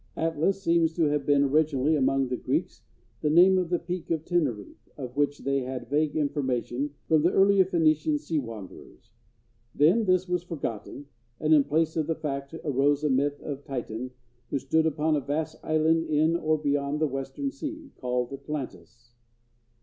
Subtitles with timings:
[0.15, 2.81] Atlas seems to have been originally, among the Greeks,
[3.21, 7.29] the name of the Peak of Tenerife, of which they had vague information from the
[7.31, 9.11] earlier Phenician sea wanderers.
[9.75, 11.05] Then this was forgotten,
[11.39, 14.09] and in place of the fact arose a myth of a Titan
[14.49, 19.13] who stood upon a vast island in or beyond the "Western Sea," called Atlantis.